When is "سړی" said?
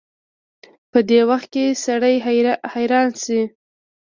1.85-2.15